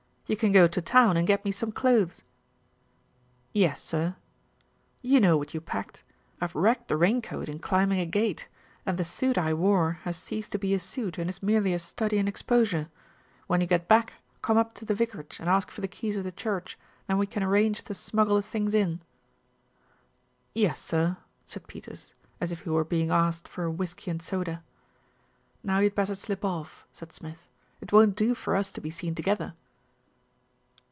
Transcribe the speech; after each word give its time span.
"You 0.27 0.37
can 0.37 0.53
go 0.53 0.65
to 0.65 0.81
town 0.81 1.17
and 1.17 1.27
get 1.27 1.43
me 1.43 1.51
some 1.51 1.73
clothes." 1.73 2.23
"Yes, 3.53 3.81
sir." 3.83 4.15
"You 5.01 5.19
know 5.19 5.35
what 5.35 5.53
you 5.53 5.59
packed. 5.59 6.03
I've 6.39 6.55
wrecked 6.55 6.87
the 6.87 6.95
rain 6.95 7.21
coat 7.21 7.49
in 7.49 7.59
climbing 7.59 7.99
a 7.99 8.05
gate, 8.05 8.47
and 8.85 8.97
the 8.97 9.03
suit 9.03 9.37
I 9.37 9.53
wore 9.53 9.99
has 10.03 10.15
ceased 10.15 10.53
to 10.53 10.57
be 10.57 10.73
a 10.73 10.79
suit, 10.79 11.17
and 11.17 11.29
is 11.29 11.43
merely 11.43 11.73
a 11.73 11.79
study 11.79 12.17
in 12.17 12.29
exposure. 12.29 12.87
When 13.47 13.59
you 13.59 13.67
get 13.67 13.89
back, 13.89 14.13
come 14.41 14.55
up 14.57 14.73
to 14.75 14.85
the 14.85 14.93
vicarage 14.95 15.37
and 15.41 15.49
ask 15.49 15.69
for 15.69 15.81
the 15.81 15.87
keys 15.89 16.15
of 16.15 16.23
the 16.23 16.31
church, 16.31 16.79
then 17.07 17.17
we 17.17 17.27
can 17.27 17.43
arrange 17.43 17.83
to 17.83 17.93
smuggle 17.93 18.37
the 18.37 18.41
things 18.41 18.73
in." 18.73 19.01
"Yes, 20.55 20.79
sir," 20.81 21.17
said 21.45 21.67
Peters 21.67 22.13
as 22.39 22.53
if 22.53 22.61
he 22.61 22.69
were 22.69 22.85
being 22.85 23.09
asked 23.11 23.49
for 23.49 23.65
a 23.65 23.71
whisky 23.71 24.09
and 24.09 24.21
soda. 24.21 24.63
"Now 25.61 25.79
you 25.79 25.87
had 25.89 25.95
better 25.95 26.15
slip 26.15 26.45
off," 26.45 26.85
said 26.93 27.11
Smith. 27.11 27.49
"It 27.81 27.91
won't 27.91 28.15
do 28.15 28.33
for 28.33 28.55
us 28.55 28.71
to 28.71 28.79
be 28.79 28.89
seen 28.91 29.13
together." 29.13 29.55